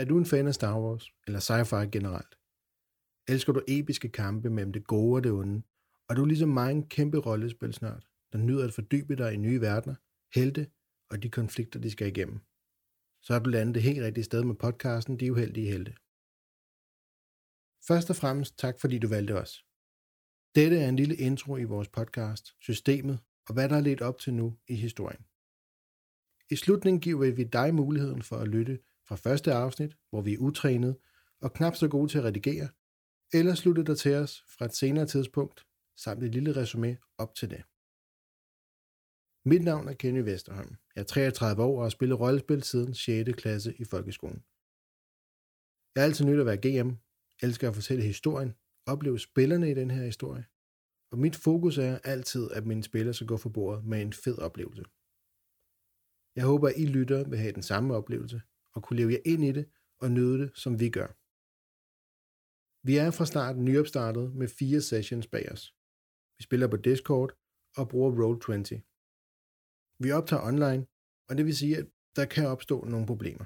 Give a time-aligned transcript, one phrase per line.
[0.00, 2.38] Er du en fan af Star Wars, eller sci-fi generelt?
[3.28, 5.62] Elsker du episke kampe mellem det gode og det onde?
[6.08, 9.60] Og du er ligesom mig en kæmpe rollespilsnørd, der nyder at fordybe dig i nye
[9.60, 9.94] verdener,
[10.34, 10.70] helte
[11.10, 12.38] og de konflikter, de skal igennem.
[13.22, 15.92] Så er du landet det helt rigtige sted med podcasten De Uheldige Helte.
[17.88, 19.64] Først og fremmest tak, fordi du valgte os.
[20.54, 24.18] Dette er en lille intro i vores podcast, systemet og hvad der er lidt op
[24.18, 25.24] til nu i historien.
[26.50, 28.78] I slutningen giver vi dig muligheden for at lytte
[29.10, 30.96] fra første afsnit, hvor vi er utrænet
[31.40, 32.68] og knap så gode til at redigere,
[33.32, 37.50] eller slutte dig til os fra et senere tidspunkt, samt et lille resume op til
[37.50, 37.62] det.
[39.44, 40.76] Mit navn er Kenny Vesterholm.
[40.94, 43.30] Jeg er 33 år og har spillet rollespil siden 6.
[43.36, 44.44] klasse i folkeskolen.
[45.94, 46.90] Jeg har altid nyt at være GM,
[47.42, 48.54] elsker at fortælle historien,
[48.86, 50.44] opleve spillerne i den her historie,
[51.12, 54.38] og mit fokus er altid, at mine spillere skal gå for bordet med en fed
[54.38, 54.84] oplevelse.
[56.36, 58.40] Jeg håber, at I lytter vil have den samme oplevelse,
[58.74, 59.70] og kunne leve jer ind i det
[60.00, 61.10] og nyde det, som vi gør.
[62.86, 65.74] Vi er fra starten nyopstartet med fire sessions bag os.
[66.36, 67.30] Vi spiller på Discord
[67.76, 68.68] og bruger Roll20.
[70.04, 70.86] Vi optager online,
[71.28, 71.86] og det vil sige, at
[72.16, 73.44] der kan opstå nogle problemer.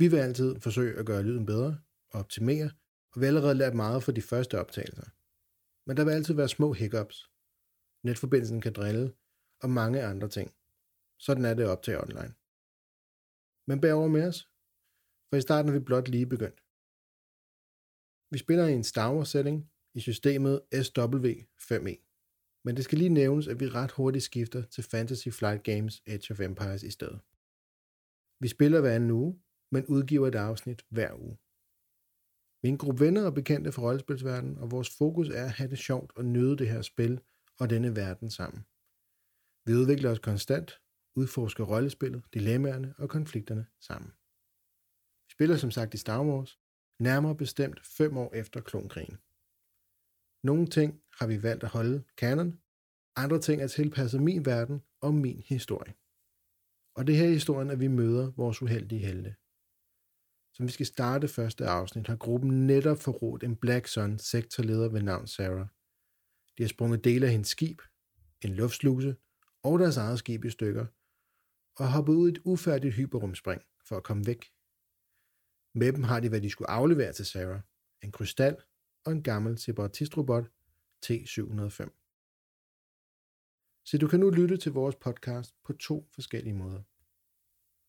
[0.00, 1.72] Vi vil altid forsøge at gøre lyden bedre
[2.12, 2.70] og optimere,
[3.12, 5.08] og vi har allerede lært meget for de første optagelser.
[5.86, 7.30] Men der vil altid være små hiccups.
[8.06, 9.14] Netforbindelsen kan drille,
[9.62, 10.48] og mange andre ting.
[11.18, 12.34] Sådan er det at optage online.
[13.68, 14.38] Men bær over med os,
[15.28, 16.60] for i starten er vi blot lige begyndt.
[18.32, 21.94] Vi spiller i en Star Wars setting i systemet SW5E.
[22.64, 26.32] Men det skal lige nævnes, at vi ret hurtigt skifter til Fantasy Flight Games Age
[26.32, 27.20] of Empires i stedet.
[28.40, 29.40] Vi spiller hver anden uge,
[29.72, 31.36] men udgiver et afsnit hver uge.
[32.62, 35.70] Vi er en gruppe venner og bekendte fra rollespilsverdenen, og vores fokus er at have
[35.70, 37.20] det sjovt og nyde det her spil
[37.60, 38.66] og denne verden sammen.
[39.66, 40.80] Vi udvikler os konstant,
[41.16, 44.10] udforsker rollespillet, dilemmaerne og konflikterne sammen.
[45.26, 46.58] Vi spiller som sagt i Star Wars,
[46.98, 49.18] nærmere bestemt fem år efter klonkrigen.
[50.42, 52.60] Nogle ting har vi valgt at holde kanon,
[53.16, 55.94] andre ting er tilpasset min verden og min historie.
[56.94, 59.34] Og det her er historien, at vi møder vores uheldige helte.
[60.54, 65.02] Som vi skal starte første afsnit, har gruppen netop forrådt en Black Sun sektorleder ved
[65.02, 65.66] navn Sarah.
[66.58, 67.82] De har sprunget dele af hendes skib,
[68.44, 69.16] en luftsluse
[69.62, 70.86] og deres eget skib i stykker,
[71.76, 74.52] og hoppet ud i et ufærdigt hyperrumspring for at komme væk.
[75.74, 77.60] Med dem har de, hvad de skulle aflevere til Sarah.
[78.02, 78.56] En krystal
[79.04, 80.44] og en gammel separatistrobot
[81.06, 82.02] T705.
[83.84, 86.82] Så du kan nu lytte til vores podcast på to forskellige måder.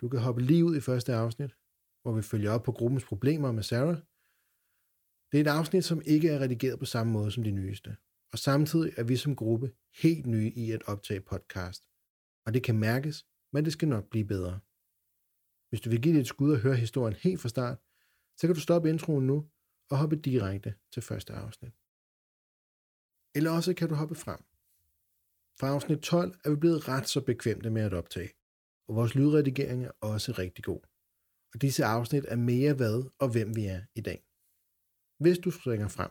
[0.00, 1.56] Du kan hoppe lige ud i første afsnit,
[2.02, 3.96] hvor vi følger op på gruppens problemer med Sarah.
[5.32, 7.96] Det er et afsnit, som ikke er redigeret på samme måde som de nyeste.
[8.32, 9.72] Og samtidig er vi som gruppe
[10.02, 11.88] helt nye i at optage podcast.
[12.46, 14.60] Og det kan mærkes, men det skal nok blive bedre.
[15.68, 17.78] Hvis du vil give det et skud og høre historien helt fra start,
[18.36, 19.50] så kan du stoppe introen nu
[19.90, 21.72] og hoppe direkte til første afsnit.
[23.34, 24.40] Eller også kan du hoppe frem.
[25.60, 28.30] Fra afsnit 12 er vi blevet ret så bekvemte med at optage,
[28.88, 30.80] og vores lydredigering er også rigtig god.
[31.54, 34.24] Og disse afsnit er mere hvad og hvem vi er i dag.
[35.18, 36.10] Hvis du springer frem,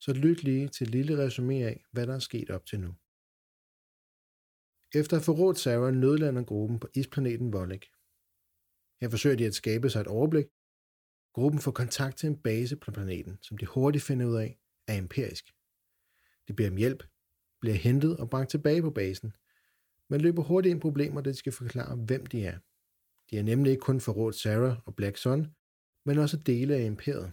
[0.00, 2.94] så lyt lige til et lille resume af, hvad der er sket op til nu.
[4.94, 7.86] Efter at forrådt Sarah nødlander gruppen på isplaneten Volek.
[9.00, 10.46] Her forsøger de at skabe sig et overblik.
[11.32, 14.98] Gruppen får kontakt til en base på planeten, som de hurtigt finder ud af er
[14.98, 15.54] empirisk.
[16.48, 17.04] De beder om hjælp,
[17.60, 19.32] bliver hentet og bragt tilbage på basen,
[20.08, 22.58] men løber hurtigt ind problemer, da de skal forklare, hvem de er.
[23.30, 25.54] De er nemlig ikke kun forrådt Sarah og Black Sun,
[26.04, 27.32] men også dele af imperiet.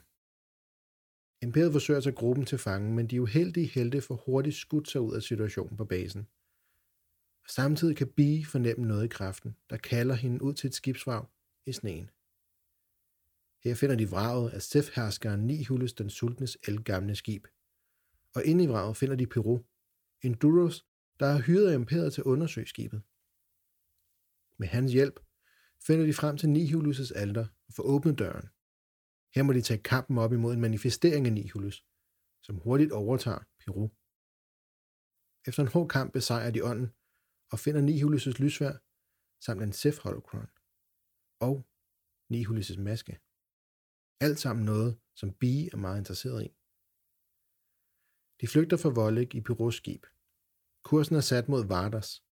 [1.42, 5.02] Imperiet forsøger at tage gruppen til fange, men de uheldige helte får hurtigt skudt sig
[5.02, 6.28] ud af situationen på basen.
[7.48, 11.26] Samtidig kan Bee fornemme noget i kraften, der kalder hende ud til et skibsvrag
[11.66, 12.10] i sneen.
[13.64, 17.48] Her finder de vraget af Sith-herskeren Nihulus den sultnes elgamle skib.
[18.36, 19.60] Og inde i vraget finder de Peru,
[20.22, 20.86] en Duros,
[21.20, 23.02] der har hyret imperiet til at undersøge skibet.
[24.58, 25.20] Med hans hjælp
[25.88, 28.50] finder de frem til Nihulus' alter og får åbnet døren.
[29.36, 31.86] Her må de tage kampen op imod en manifestering af Nihulus,
[32.42, 33.90] som hurtigt overtager Peru.
[35.48, 36.94] Efter en hård kamp besejrer de ånden
[37.52, 38.74] og finder Nihulus' lysvær
[39.46, 40.50] samt en Sith holocron
[41.40, 41.68] og
[42.34, 43.20] Nihulus' maske.
[44.20, 46.50] Alt sammen noget, som Bee er meget interesseret i.
[48.42, 50.06] De flygter fra Volek i Pyros skib.
[50.84, 52.24] Kursen er sat mod Vardas,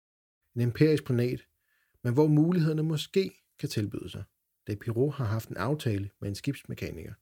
[0.55, 1.47] en imperisk planet,
[2.03, 4.23] men hvor mulighederne måske kan tilbyde sig,
[4.67, 7.13] da Pyro har haft en aftale med en skibsmekaniker.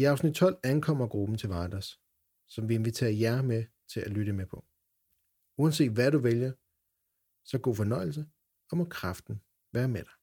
[0.00, 2.00] I afsnit 12 ankommer gruppen til Vardas,
[2.48, 4.69] som vi inviterer jer med til at lytte med på.
[5.60, 6.52] Uanset hvad du vælger,
[7.50, 8.22] så god fornøjelse,
[8.70, 9.42] og må kraften
[9.72, 10.16] være med dig.